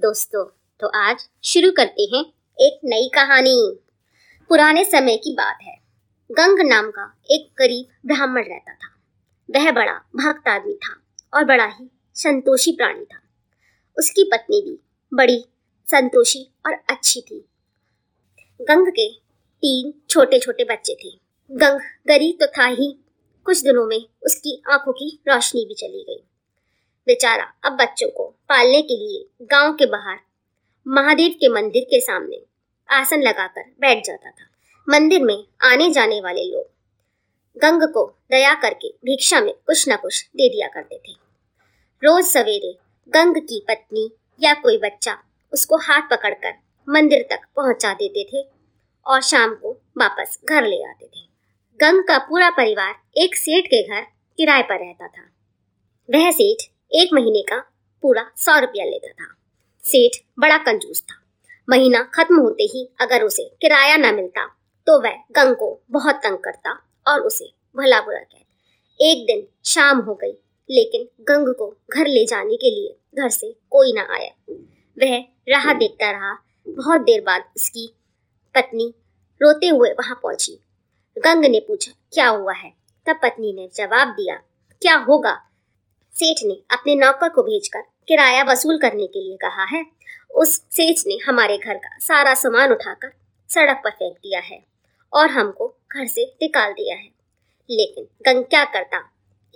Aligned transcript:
दोस्तों 0.00 0.44
तो 0.80 0.86
आज 0.86 1.28
शुरू 1.44 1.72
करते 1.72 2.02
हैं 2.02 2.24
एक 2.60 2.80
नई 2.84 3.10
कहानी। 3.14 3.78
पुराने 4.48 4.84
समय 4.84 5.16
की 5.16 5.32
बात 5.32 5.58
है। 5.62 5.78
गंग 6.32 6.68
नाम 6.68 6.90
का 6.90 7.20
एक 7.30 7.52
गरीब 7.58 7.86
ब्राह्मण 8.06 8.44
रहता 8.44 8.74
था। 8.74 8.96
वह 9.50 9.72
बड़ा 9.72 9.92
भक्त 9.92 10.48
आदमी 10.48 10.74
था 10.74 11.02
और 11.34 11.44
बड़ा 11.44 11.64
ही 11.64 11.90
संतोषी 12.14 12.72
प्राणी 12.72 13.04
था। 13.04 13.20
उसकी 13.98 14.24
पत्नी 14.24 14.62
भी 14.62 14.80
बड़ी 15.14 15.44
संतोषी 15.86 16.54
और 16.66 16.72
अच्छी 16.72 17.20
थी। 17.20 17.48
गंग 18.62 18.86
के 18.88 19.12
तीन 19.56 19.94
छोटे 20.10 20.38
छोटे 20.38 20.64
बच्चे 20.64 20.94
थे। 20.94 21.20
गंग 21.52 21.80
गरीब 22.06 22.44
तो 22.44 22.46
था 22.46 22.66
ही। 22.66 23.04
कुछ 23.44 23.60
दिनों 23.60 23.86
में 23.86 24.04
उसकी 24.22 24.62
आँखों 24.70 24.92
की 24.92 25.22
रोशनी 25.28 25.64
भी 25.64 25.74
चली 25.74 26.04
गई। 26.08 26.29
बेचारा 27.06 27.44
अब 27.64 27.72
बच्चों 27.72 28.08
को 28.08 28.24
पालने 28.48 28.82
के 28.82 28.96
लिए 28.96 29.46
गाँव 29.50 29.72
के 29.72 29.86
बाहर, 29.86 30.18
महादेव 30.86 31.30
के 31.30 31.48
मंदिर 31.48 31.84
के 31.84 32.00
सामने 32.00 32.42
आसन 32.88 33.22
लगाकर 33.22 33.62
बैठ 33.80 34.04
जाता 34.04 34.30
था। 34.30 34.46
मंदिर 34.88 35.22
में 35.22 35.44
आने 35.62 35.90
जाने 35.90 36.20
वाले 36.20 36.44
लोग 36.44 36.68
गंग 37.56 37.82
को 37.82 38.04
दया 38.30 38.54
करके 38.54 38.88
भिक्षा 39.04 39.40
में 39.40 39.52
कुछ 39.66 39.88
न 39.88 39.96
कुछ 39.96 40.24
दे 40.36 40.48
दिया 40.48 40.68
करते 40.68 40.98
थे। 40.98 41.12
रोज 42.02 42.24
सवेरे 42.24 42.72
गंग 43.08 43.36
की 43.36 43.64
पत्नी 43.68 44.10
या 44.40 44.54
कोई 44.54 44.78
बच्चा 44.78 45.16
उसको 45.52 45.76
हाथ 45.76 46.02
पकड़कर 46.02 46.54
मंदिर 46.88 47.26
तक 47.30 47.40
पहुँचा 47.56 47.92
देते 47.94 48.24
थे 48.24 48.46
और 49.06 49.20
शाम 49.20 49.54
को 49.54 49.72
वापस 49.98 50.38
घर 50.48 50.66
ले 50.66 50.82
आते 50.82 51.06
थे। 51.06 51.28
गंग 51.80 52.02
का 52.04 52.18
पूरा 52.18 52.50
परिवार 52.50 52.94
एक 53.16 53.36
सेठ 53.36 53.66
के 53.66 53.82
घर 53.88 54.06
किराए 54.38 54.62
पर 54.62 54.78
रहता 54.78 55.08
था। 55.08 55.22
वह 56.08 56.30
सेठ 56.30 56.68
एक 56.92 57.10
महीने 57.12 57.42
का 57.42 57.58
पूरा 58.02 58.30
सौ 58.36 58.58
रुपया 58.58 58.84
लेता 58.84 59.12
था। 59.14 59.34
सेठ 59.84 60.16
बड़ा 60.38 60.56
कंजूस 60.58 61.00
था। 61.00 61.14
महीना 61.68 62.02
खत्म 62.14 62.40
होते 62.40 62.62
ही 62.64 62.88
अगर 63.00 63.22
उसे 63.22 63.44
किराया 63.60 63.96
न 63.96 64.14
मिलता 64.14 64.46
तो 64.86 65.00
वह 65.00 65.16
गंग 65.32 65.54
को 65.56 65.68
बहुत 65.90 66.14
तंग 66.14 66.38
करता 66.38 66.70
और 67.06 67.20
उसे 67.20 67.52
भला 67.76 68.00
बुरा 68.00 68.18
कहता। 68.18 68.46
एक 69.00 69.26
दिन 69.26 69.46
शाम 69.64 69.98
हो 69.98 70.14
गई, 70.14 70.32
लेकिन 70.70 71.06
गंग 71.24 71.54
को 71.54 71.68
घर 71.90 72.06
ले 72.06 72.24
जाने 72.26 72.56
के 72.56 72.70
लिए 72.70 72.96
घर 73.14 73.28
से 73.28 73.54
कोई 73.70 73.92
ना 73.92 74.06
आया। 74.10 74.54
वह 74.96 75.16
राह 75.48 75.72
देखता 75.74 76.10
रहा। 76.10 76.34
बहुत 76.66 77.00
देर 77.00 77.20
बाद 77.20 77.44
उसकी 77.56 77.86
पत्नी 78.54 78.92
रोते 79.40 79.68
हुए 79.68 79.90
वहाँ 79.90 80.18
पहुँची। 80.22 80.58
गंग 81.16 81.44
ने 81.44 81.60
पूछा, 81.60 81.92
क्या 82.12 82.28
हुआ 82.28 82.52
है? 82.52 82.72
तब 83.06 83.20
पत्नी 83.22 83.52
ने 83.52 83.68
जवाब 83.74 84.08
दिया, 84.08 84.34
क्या 84.82 84.96
होगा? 84.98 85.32
सेठ 86.14 86.36
ने 86.44 86.54
अपने 86.70 86.94
नौकर 86.94 87.28
को 87.28 87.42
भेजकर 87.42 87.80
किराया 88.08 88.42
वसूल 88.42 88.78
करने 88.78 89.06
के 89.06 89.20
लिए 89.20 89.36
कहा 89.36 89.64
है। 89.64 89.84
उस 90.34 90.56
सेठ 90.70 90.96
ने 91.06 91.18
हमारे 91.26 91.58
घर 91.58 91.74
का 91.74 91.98
सारा 91.98 92.34
सामान 92.34 92.72
उठाकर 92.72 93.12
सड़क 93.48 93.80
पर 93.84 93.90
फेंक 93.90 94.16
दिया 94.16 94.40
है 94.40 94.64
और 95.12 95.30
हमको 95.30 95.74
घर 95.92 96.06
से 96.06 96.24
निकाल 96.42 96.72
दिया 96.72 96.96
है। 96.96 97.08
लेकिन 97.70 98.04
गंग 98.26 98.44
क्या 98.44 98.64
करता, 98.64 98.98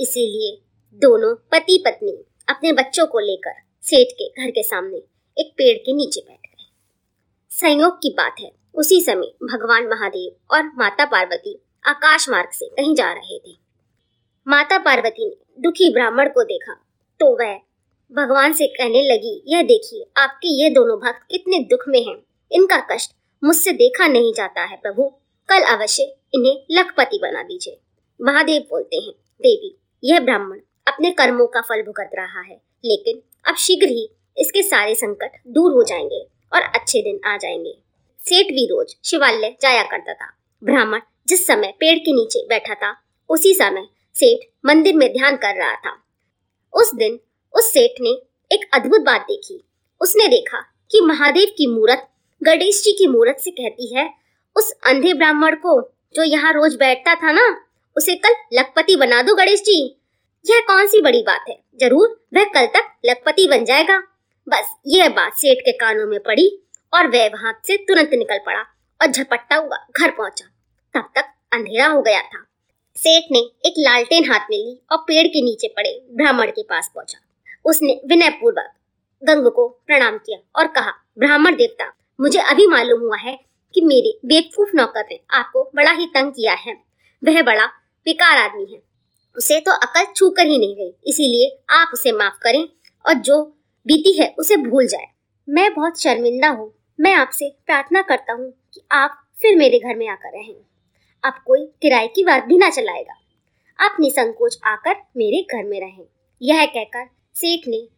इसीलिए 0.00 0.58
दोनों 0.94 1.34
पति 1.34 1.82
पत्नी 1.86 2.12
अपने 2.48 2.72
बच्चों 2.72 3.06
को 3.06 3.18
लेकर 3.18 3.60
सेठ 3.82 4.08
के 4.12 4.28
घर 4.28 4.50
के 4.50 4.62
सामने 4.62 4.96
एक 5.38 5.52
पेड़ 5.52 5.78
के 5.78 5.92
नीचे 5.92 6.20
बैठ 6.20 6.46
गए। 6.46 6.66
संयोग 7.50 7.96
की 7.96 8.14
बात 8.16 8.34
है, 8.40 8.50
उसी 8.74 9.00
समय 9.00 9.26
भगवान 9.44 9.86
महादेव 9.86 10.54
और 10.54 10.62
माता 10.64 11.04
पार्वती 11.04 11.60
आकाश 11.86 12.28
मार्ग 12.28 12.50
से 12.50 12.66
कहीं 12.66 12.94
जा 12.94 13.12
रहे 13.12 13.38
थे। 13.38 13.56
माता 14.48 14.78
पार्वती 14.78 15.28
ने 15.28 15.43
दुखी 15.58 15.92
ब्राह्मण 15.92 16.28
को 16.28 16.42
देखा 16.44 16.72
तो 17.20 17.26
वह 17.36 17.54
भगवान 18.12 18.52
से 18.52 18.66
कहने 18.66 19.02
लगी, 19.02 19.42
यह 19.46 19.62
देखिए, 19.62 20.04
आपके 20.16 20.48
ये 20.62 20.70
दोनों 20.70 20.96
भक्त 20.98 21.26
कितने 21.30 21.58
दुख 21.60 21.84
में 21.88 21.98
हैं। 22.06 22.16
इनका 22.52 22.76
कष्ट 22.90 23.12
मुझसे 23.42 23.72
देखा 23.72 24.06
नहीं 24.06 24.32
जाता 24.32 24.64
है, 24.64 24.76
प्रभु। 24.76 25.08
कल 25.48 25.62
अवश्य 25.62 26.02
इन्हें 26.34 26.56
लखपति 26.70 27.18
बना 27.22 27.42
दीजिए। 27.42 27.78
महादेव 28.20 28.62
बोलते 28.62 28.96
हैं, 28.96 29.12
देवी, 29.40 29.74
यह 30.04 30.20
ब्राह्मण 30.20 30.58
अपने 30.86 31.10
कर्मों 31.10 31.46
का 31.46 31.60
फल 31.60 31.82
भुगत 31.82 32.10
रहा 32.14 32.40
है, 32.40 32.60
लेकिन 32.84 33.22
अब 33.48 33.56
शीघ्र 33.56 33.88
ही 33.88 34.08
इसके 34.38 34.62
सारे 34.62 34.94
संकट 34.94 35.40
दूर 35.48 35.72
हो 35.72 35.82
जाएँगे 35.82 36.20
और 36.52 36.62
अच्छे 36.62 37.02
दिन 37.02 37.20
आ 37.26 37.36
जाएँगे। 37.36 37.74
सेठ 38.20 38.46
भी 38.46 38.66
रोज 38.66 38.94
शिवालय 39.04 39.56
जाया 39.60 39.82
करता 39.82 40.14
था। 40.14 40.32
ब्राह्मण 40.62 41.00
जिस 41.28 41.46
समय 41.46 41.74
पेड़ 41.80 41.98
के 41.98 42.12
नीचे 42.12 42.46
बैठा 42.48 42.74
था, 42.74 42.94
उसी 43.30 43.54
समय 43.54 43.86
सेठ 44.16 44.48
मंदिर 44.66 44.94
में 44.94 45.12
ध्यान 45.12 45.36
कर 45.36 45.56
रहा 45.56 45.74
था। 45.76 45.96
उस 46.74 46.94
दिन 46.94 47.18
उस 47.54 47.72
सेठ 47.72 48.00
ने 48.00 48.10
एक 48.50 48.68
अद्भुत 48.74 49.00
बात 49.00 49.20
देखी। 49.20 49.62
उसने 50.00 50.28
देखा 50.28 50.60
कि 50.90 51.00
महादेव 51.00 51.54
की 51.58 51.66
मूर्त, 51.66 52.06
गणेश 52.42 52.82
जी 52.84 52.92
की 52.92 53.06
मूर्त 53.06 53.40
से 53.40 53.50
कहती 53.50 53.94
है, 53.94 54.08
उस 54.56 54.70
अंधे 54.86 55.12
ब्राह्मण 55.14 55.54
को 55.56 55.80
जो 56.14 56.22
यहाँ 56.22 56.52
रोज 56.52 56.74
बैठता 56.76 57.14
था 57.14 57.32
ना, 57.32 57.46
उसे 57.96 58.14
कल 58.14 58.34
लखपति 58.52 58.96
बना 58.96 59.22
दो 59.22 59.34
गणेश 59.34 59.62
जी। 59.62 60.00
यह 60.44 60.60
कौन 60.60 60.86
सी 60.86 61.00
बड़ी 61.00 61.22
बात 61.22 61.44
है? 61.48 61.58
ज़रूर 61.80 62.26
वह 62.34 62.44
कल 62.44 62.66
तक 62.66 62.92
लखपति 63.06 63.46
बन 63.48 63.64
जाएगा। 63.64 63.98
बस 64.46 64.74
यह 64.86 65.08
बात 65.08 65.34
सेठ 65.34 65.58
के 65.58 65.72
कानों 65.72 66.06
में 66.06 66.18
पड़ी 66.20 66.48
और 66.92 67.06
वह 67.06 67.28
वहाँ 67.28 67.60
से 67.66 67.76
तुरंत 67.76 68.10
निकल 68.14 68.38
पड़ा 68.38 68.60
और 69.00 69.06
झपट्टा 69.06 69.56
हुआ 69.56 69.76
घर 70.00 70.10
पहुँचा। 70.10 70.46
तब 70.94 71.10
तक 71.16 71.32
अंधेरा 71.52 71.86
हो 71.86 72.02
गया 72.02 72.20
था। 72.20 72.44
सेठ 72.96 73.24
ने 73.32 73.38
एक 73.38 73.74
लालटेन 73.78 74.30
हाथ 74.30 74.40
में 74.50 74.56
ली 74.58 74.80
और 74.92 74.98
पेड़ 74.98 75.26
के 75.26 75.42
नीचे 75.42 75.68
पड़े 75.68 76.02
ब्राह्मण 76.10 76.50
के 76.50 76.62
पास 76.62 76.92
पहुँचा। 76.94 77.18
उसने 77.64 78.00
विनय 78.08 78.28
पूर्वक 78.30 78.72
गंग 79.22 79.46
को 79.46 79.68
प्रणाम 79.86 80.18
किया 80.18 80.38
और 80.56 80.66
कहा, 80.66 80.92
ब्राह्मण 81.18 81.56
देवता, 81.56 81.92
मुझे 82.20 82.38
अभी 82.38 82.66
मालूम 82.66 83.00
हुआ 83.00 83.16
है 83.16 83.40
कि 83.74 83.80
मेरे 83.80 84.18
बेवकूफ़ 84.24 84.70
नौकर 84.74 85.00
ने 85.00 85.20
आपको 85.30 85.70
बड़ा 85.76 85.90
ही 85.90 86.06
तंग 86.06 86.32
किया 86.32 86.54
है। 86.54 86.74
वह 87.24 87.42
बड़ा 87.42 87.66
बेकार 88.06 88.36
आदमी 88.36 88.72
है। 88.72 88.82
उसे 89.36 89.60
तो 89.60 89.72
अकल 89.72 90.04
छू 90.16 90.30
कर 90.30 90.46
ही 90.46 90.58
नहीं 90.58 90.76
गई 90.76 90.92
इसीलिए 91.06 91.58
आप 91.70 91.90
उसे 91.92 92.12
माफ़ 92.12 92.38
करें 92.42 92.68
और 93.06 93.14
जो 93.14 93.42
बीती 93.86 94.20
है 94.20 94.34
उसे 94.38 94.56
भूल 94.56 94.86
जाए। 94.86 95.06
मैं 95.48 95.74
बहुत 95.74 96.00
शर्मिंदा 96.00 96.48
हूँ। 96.48 96.72
मैं 97.00 97.14
आपसे 97.14 97.52
प्रार्थना 97.66 98.02
करता 98.02 98.32
हूँ 98.32 98.52
कि 98.74 98.80
आप 98.92 99.24
फिर 99.42 99.56
मेरे 99.56 99.78
घर 99.78 99.96
में 99.96 100.08
आकर 100.08 100.28
रहें। 100.28 100.54
अब 101.24 101.34
कोई 101.46 101.66
किराए 101.82 102.06
की 102.06 102.24
बात 102.24 102.44
भी 102.44 102.58
ना 102.58 102.70
चलाएगा। 102.70 103.14
आप 103.84 103.96
निसंकोच 104.00 104.58
आकर 104.64 104.96
मेरे 105.16 105.42
घर 105.42 105.64
में 105.64 105.80
रहें। 105.80 106.06
यह 106.42 106.66
कहकर 106.66 107.08
सेठ 107.34 107.68
ने 107.68 107.88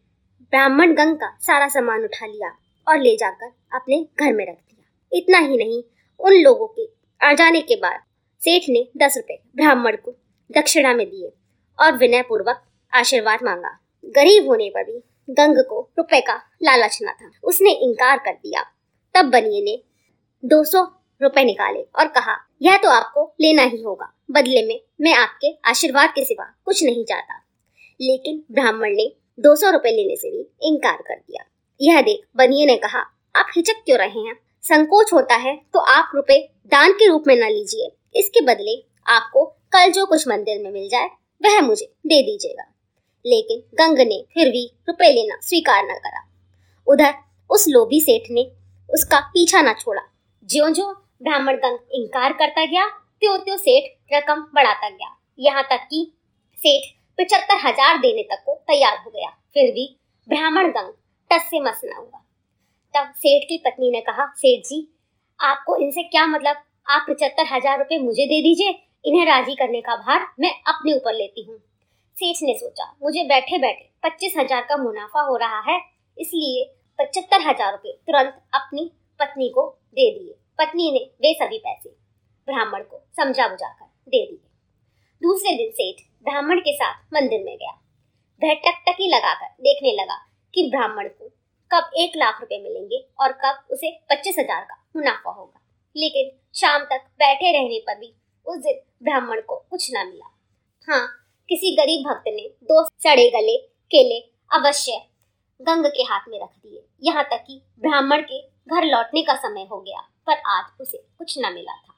ब्राह्मण 0.41 0.93
गंग 0.93 1.15
का 1.15 1.37
सारा 1.41 1.67
सामान 1.67 2.03
उठा 2.03 2.25
लिया 2.25 2.57
और 2.87 2.99
ले 2.99 3.15
जाकर 3.15 3.51
अपने 3.75 4.07
घर 4.19 4.33
में 4.33 4.45
रख 4.47 4.55
दिया। 4.55 5.09
इतना 5.13 5.37
ही 5.37 5.57
नहीं, 5.57 5.83
उन 6.19 6.33
लोगों 6.33 6.67
के 6.67 6.89
आ 7.27 7.33
जाने 7.33 7.61
के 7.61 7.75
बाद 7.75 7.99
सेठ 8.39 8.63
ने 8.69 8.87
दस 8.97 9.17
रुपए 9.17 9.41
ब्राह्मण 9.55 9.95
को 9.95 10.11
दक्षिणा 10.51 10.93
में 10.93 11.09
दिए 11.09 11.33
और 11.79 11.97
विनय 11.97 12.21
पूर्वक 12.21 12.63
आशीर्वाद 12.93 13.39
मांगा। 13.43 13.79
गरीब 14.05 14.47
होने 14.47 14.69
पर 14.69 14.83
भी 14.83 15.03
गंग 15.29 15.57
को 15.57 15.91
रुपए 15.97 16.21
का 16.21 16.35
लालच 16.63 16.99
न 17.03 17.07
था। 17.07 17.31
उसने 17.43 17.71
इनकार 17.71 18.17
कर 18.17 18.31
दिया। 18.31 18.65
तब 19.13 19.25
बनिए 19.25 19.61
ने 19.61 19.83
दो 20.45 20.63
सौ 20.63 20.96
रुपए 21.21 21.43
निकाले 21.43 21.81
और 21.81 22.07
कहा, 22.07 22.37
यह 22.61 22.77
तो 22.77 22.89
आपको 22.89 23.35
लेना 23.41 23.63
ही 23.63 23.81
होगा। 23.81 24.13
बदले 24.31 24.65
में 24.65 24.81
मैं 25.01 25.13
आपके 25.13 25.57
आशीर्वाद 25.65 26.09
के 26.09 26.25
सिवा 26.25 26.55
कुछ 26.65 26.83
नहीं 26.83 27.05
चाहता। 27.05 27.43
लेकिन 28.01 28.43
ब्राह्मण 28.51 28.95
ने 28.95 29.11
दो 29.39 29.55
सौ 29.55 29.69
रुपए 29.69 29.91
लेने 29.91 30.15
से 30.15 30.31
भी 30.31 30.67
इनकार 30.67 30.97
कर 30.97 31.15
दिया। 31.15 31.43
यह 31.81 32.01
देख 32.01 32.21
बनिए 32.35 32.65
ने 32.65 32.77
कहा, 32.77 32.99
आप 33.35 33.47
हिचक 33.55 33.73
क्यों 33.73 33.97
रहे 33.99 34.19
हैं? 34.19 34.35
संकोच 34.61 35.13
होता 35.13 35.35
है 35.35 35.61
तो 35.73 35.79
आप 35.79 36.11
रुपए 36.15 36.49
दान 36.65 36.91
के 36.91 37.07
रूप 37.07 37.23
में 37.27 37.35
न 37.35 37.43
लीजिए। 37.43 38.19
इसके 38.19 38.41
बदले 38.41 38.83
आपको 39.07 39.45
कल 39.45 39.91
जो 39.91 40.05
कुछ 40.05 40.27
मंदिर 40.27 40.63
में 40.63 40.71
मिल 40.71 40.89
जाए, 40.89 41.07
वह 41.41 41.61
मुझे 41.61 41.85
दे 41.85 42.21
दीजिएगा। 42.21 42.63
लेकिन 43.25 43.59
गंग 43.59 43.99
ने 43.99 44.25
फिर 44.33 44.49
भी 44.49 44.71
रुपए 44.89 45.13
लेना 45.13 45.39
स्वीकार 45.41 45.83
न 45.83 45.93
करा। 45.93 46.27
उधर 46.87 47.13
उस 47.49 47.65
लोभी 47.69 48.01
सेठ 48.01 48.23
ने 48.31 48.51
उसका 48.93 49.19
पीछा 49.19 49.61
न 49.61 49.73
छोड़ा। 49.73 50.01
ज्यो 50.45 50.69
ज्यो 50.69 51.06
ब्राह्मण 51.21 51.55
गंग 51.57 51.77
इनकार 51.93 52.33
करता 52.33 52.65
गया 52.65 52.87
त्यो 53.21 53.37
त्यो 53.37 53.57
सेठ 53.57 54.13
रकम 54.13 54.41
बढ़ाता 54.55 54.89
गया। 54.89 55.15
यहाँ 55.39 55.63
तक 55.63 55.87
कि 55.89 56.05
सेठ 56.57 56.93
पिछहत्तर 57.19 57.57
हज़ार 57.59 57.97
देने 57.97 58.23
तक 58.25 58.43
को 58.45 58.55
तैयार 58.67 58.97
हो 58.97 59.09
गया। 59.09 59.29
फिर 59.53 59.71
भी 59.73 59.87
ब्राह्मण 60.27 60.71
गंग 60.71 60.93
टस 61.31 61.49
से 61.49 61.59
मस 61.61 61.81
न 61.85 61.93
हुआ। 61.93 62.23
तब 62.93 63.13
सेठ 63.15 63.43
की 63.43 63.57
पत्नी 63.57 63.91
ने 63.91 64.01
कहा, 64.01 64.25
सेठ 64.35 64.65
जी, 64.65 64.87
आपको 65.39 65.75
इनसे 65.77 66.03
क्या 66.05 66.25
मतलब? 66.27 66.55
आप 66.87 67.05
पचहत्तर 67.09 67.45
हज़ार 67.45 67.77
रुपये 67.79 67.97
मुझे 67.99 68.25
दे 68.25 68.41
दीजिए, 68.41 68.69
इन्हें 69.05 69.25
राज़ी 69.25 69.55
करने 69.55 69.81
का 69.81 69.95
भार 69.97 70.27
मैं 70.39 70.51
अपने 70.67 70.93
ऊपर 70.93 71.13
लेती 71.13 71.43
हूँ। 71.43 71.57
सेठ 72.15 72.37
ने 72.43 72.53
सोचा, 72.53 72.85
मुझे 73.03 73.23
बैठे 73.25 73.57
बैठे 73.57 73.89
पच्चीस 74.03 74.33
हज़ार 74.37 74.61
का 74.61 74.77
मुनाफा 74.77 75.21
हो 75.21 75.35
रहा 75.37 75.59
है, 75.61 75.79
इसलिए 76.17 76.63
पचहत्तर 76.99 77.41
हज़ार 77.41 77.71
रुपये 77.71 77.91
तुरंत 78.07 78.41
अपनी 78.53 78.91
पत्नी 79.19 79.49
को 79.49 79.67
दे 79.91 80.09
दिए। 80.11 80.33
पत्नी 80.59 80.91
ने 80.91 80.99
वे 81.21 81.33
सभी 81.33 81.57
पैसे। 81.59 81.89
ब्राह्मण 82.47 82.83
को 82.83 83.01
समझा 83.17 83.47
बुझाकर 83.47 83.85
दे 83.85 84.25
दिए। 84.25 84.39
दूसरे 85.21 85.55
दिन 85.57 85.71
सेठ 85.71 86.01
ब्राह्मण 86.23 86.59
के 86.59 86.73
साथ 86.73 87.03
मंदिर 87.13 87.43
में 87.43 87.55
गया। 87.55 87.71
वह 88.41 88.53
टकटकी 88.65 89.07
लगाकर 89.07 89.53
देखने 89.61 89.91
लगा 89.93 90.17
कि 90.53 90.69
ब्राह्मण 90.69 91.07
को 91.09 91.29
कब 91.71 91.91
एक 91.99 92.17
लाख 92.17 92.41
रुपए 92.41 92.61
मिलेंगे 92.63 93.03
और 93.19 93.31
कब 93.43 93.67
उसे 93.71 93.91
पच्चीस 94.09 94.35
हज़ार 94.39 94.63
का 94.63 94.75
मुनाफा 94.95 95.31
होगा। 95.31 95.59
लेकिन 95.95 96.31
शाम 96.55 96.83
तक 96.83 97.05
बैठे 97.19 97.51
रहने 97.51 97.79
पर 97.79 97.99
भी 97.99 98.13
उस 98.47 98.57
दिन 98.57 98.79
ब्राह्मण 99.03 99.41
को 99.41 99.55
कुछ 99.71 99.89
ना 99.93 100.03
मिला। 100.03 100.33
हाँ 100.87 101.05
किसी 101.49 101.75
गरीब 101.75 102.07
भक्त 102.07 102.23
ने 102.27 102.49
दो 102.63 102.83
सड़े 102.83 103.29
गले, 103.29 103.57
केले 103.91 104.19
अवश्य 104.51 105.01
गंग 105.59 105.85
के 105.87 106.03
हाथ 106.03 106.27
में 106.29 106.39
रख 106.39 106.49
दिए। 106.49 106.83
यहाँ 107.03 107.23
तक 107.23 107.43
कि 107.47 107.61
ब्राह्मण 107.79 108.21
के 108.23 108.41
घर 108.41 108.85
लौटने 108.85 109.21
का 109.21 109.35
समय 109.37 109.67
हो 109.71 109.79
गया। 109.81 110.07
पर 110.27 110.41
आज 110.47 110.81
उसे 110.81 110.97
कुछ 110.97 111.37
न 111.37 111.53
मिला 111.53 111.73
था। 111.73 111.93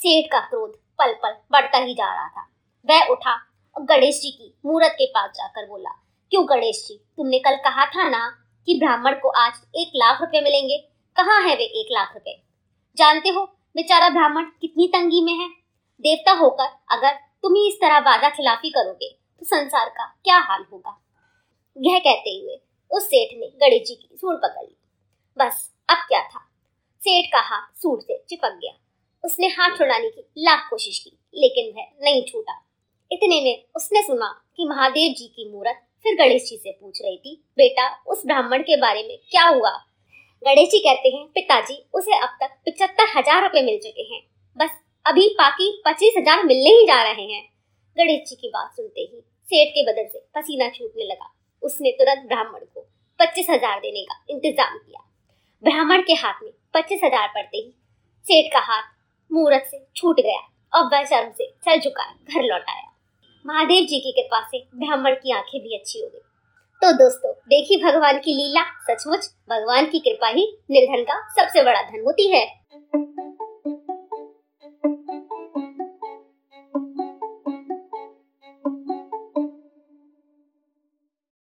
सेठ 0.00 0.30
का 0.32 0.40
क्रोध 0.40 0.76
पल 0.98 1.12
पल 1.14 1.36
बढ़ता 1.52 1.78
ही 1.78 1.94
जा 1.94 2.12
रहा 2.14 2.28
था। 2.28 2.46
वह 2.88 3.06
उठा 3.06 3.34
और 3.76 3.82
गणेश 3.84 4.20
जी 4.20 4.30
की 4.30 4.54
मूर्त 4.66 4.92
के 4.92 5.06
पास 5.06 5.30
जाकर 5.30 5.68
बोला, 5.68 5.90
क्यों 6.32 6.44
गणेश 6.48 6.84
जी, 6.88 6.94
तुमने 7.16 7.38
कल 7.38 7.56
कहा 7.64 7.86
था 7.86 8.08
ना 8.08 8.28
कि 8.68 8.78
ब्राह्मण 8.78 9.14
को 9.14 9.28
आज 9.38 9.60
एक 9.76 9.92
लाख 9.96 10.20
रुपए 10.20 10.40
मिलेंगे? 10.40 10.78
कहाँ 11.16 11.40
है 11.42 11.54
वे 11.56 11.64
एक 11.80 11.88
लाख 11.92 12.12
रुपए 12.14 12.40
जानते 12.98 13.28
हो 13.28 13.44
बेचारा 13.76 14.08
ब्राह्मण 14.10 14.44
कितनी 14.60 14.86
तंगी 14.88 15.20
में 15.20 15.32
है? 15.34 15.48
देवता 16.00 16.32
होकर 16.32 16.68
अगर 16.90 17.14
तुम 17.42 17.54
ही 17.54 17.66
इस 17.68 17.80
तरह 17.80 17.98
वादा 18.00 18.28
खिलाफी 18.30 18.70
करोगे 18.70 19.08
तो 19.10 19.46
संसार 19.46 19.88
का 19.88 20.04
क्या 20.24 20.38
हाल 20.40 20.64
होगा? 20.72 20.98
यह 21.76 21.98
कहते 21.98 22.38
हुए 22.38 22.60
उस 22.90 23.04
सेठ 23.04 23.38
ने 23.40 23.46
गणेश 23.60 23.88
जी 23.88 23.94
की 23.94 24.16
सूढ़ 24.16 24.36
पकड़ 24.36 24.62
ली। 24.62 24.76
बस 25.36 25.68
अब 25.88 26.06
क्या 26.08 26.22
था? 26.22 26.48
सेठ 27.04 27.26
का 27.26 27.40
हाथ 27.44 27.80
सूट 27.82 28.02
से 28.02 28.22
चिपक 28.28 28.58
गया। 28.62 28.72
उसने 29.24 29.46
हाथ 29.48 29.76
छुड़ाने 29.78 30.08
की 30.08 30.24
लाख 30.38 30.66
कोशिश 30.70 30.98
की, 30.98 31.10
लेकिन 31.34 31.72
वह 31.76 32.04
नहीं 32.04 32.22
छूटा। 32.22 32.60
इतने 33.10 33.40
में 33.40 33.64
उसने 33.76 34.02
सुना 34.02 34.28
कि 34.56 34.64
महादेव 34.64 35.12
जी 35.12 35.26
की 35.26 35.48
मूर्त 35.50 35.80
फिर 36.04 36.14
गणेश 36.16 36.42
जी 36.42 36.56
से 36.56 36.70
पूछ 36.72 37.00
रही 37.02 37.16
थी, 37.16 37.34
बेटा, 37.56 37.88
उस 38.06 38.22
ब्राह्मण 38.26 38.62
के 38.62 38.76
बारे 38.76 39.02
में 39.02 39.16
क्या 39.30 39.44
हुआ? 39.46 39.70
गणेश 40.42 40.68
जी 40.70 40.78
कहते 40.78 41.08
हैं, 41.08 41.26
पिताजी, 41.28 41.82
उसे 41.94 42.18
अब 42.18 42.36
तक 42.40 42.56
पिछहत्तर 42.64 43.12
हज़ार 43.16 43.42
रुपए 43.42 43.62
मिल 43.62 43.78
चुके 43.78 44.02
हैं। 44.04 44.22
बस 44.56 44.70
अभी 45.06 45.28
बाकी 45.34 45.70
पच्चीस 45.86 46.14
हज़ार 46.18 46.44
मिलने 46.44 46.70
ही 46.70 46.86
जा 46.86 47.02
रहे 47.02 47.26
हैं। 47.26 47.42
गणेश 47.96 48.28
जी 48.28 48.36
की 48.36 48.48
बात 48.48 48.72
सुनते 48.76 49.00
ही 49.00 49.22
सेठ 49.48 49.70
के 49.70 49.82
बदन 49.82 50.08
से 50.08 50.24
पसीना 50.34 50.68
छूटने 50.70 51.04
लगा। 51.04 51.32
उसने 51.62 51.90
तुरंत 51.92 52.26
ब्राह्मण 52.28 52.64
को 52.64 52.86
पच्चीस 53.20 53.50
हज़ार 53.50 53.80
देने 53.80 54.02
का 54.02 54.24
इंतज़ाम 54.30 54.78
किया। 54.78 55.08
ब्राह्मण 55.62 56.02
के 56.02 56.14
हाथ 56.16 56.42
में 56.42 56.50
पच्चीस 56.74 57.00
हज़ार 57.04 57.28
पड़ते 57.28 57.56
ही। 57.56 57.72
सेठ 58.24 58.52
का 58.52 58.60
हाथ 58.60 58.82
मूरत 59.30 59.68
से 59.70 59.84
छूट 59.96 60.20
गया। 60.20 60.40
और 60.72 60.84
वह 60.84 61.04
शर्म 61.04 61.30
से 61.30 61.46
सर 61.64 61.80
झुका, 61.80 62.04
घर 62.04 62.42
लौट 62.42 62.68
आया। 62.68 62.88
महादेव 63.46 63.84
जी 63.84 63.98
की 64.00 64.12
कृपा 64.12 64.40
से 64.50 64.58
ब्राह्मण 64.74 65.14
की 65.14 65.32
आँखें 65.32 65.60
भी 65.60 65.76
अच्छी 65.76 66.00
हो 66.00 66.06
गई। 66.06 66.18
तो 66.82 66.92
दोस्तों, 66.92 67.32
देखी 67.32 67.76
भगवान 67.84 68.18
की 68.18 68.34
लीला? 68.34 68.62
सचमुच, 68.82 69.26
भगवान 69.50 69.86
की 69.86 69.98
कृपा 69.98 70.28
ही 70.28 70.46
निर्धन 70.70 71.02
का 71.02 71.18
सबसे 71.28 71.62
बड़ा 71.62 71.82
धन 71.82 72.02
होती 72.06 72.30
है। 72.30 72.61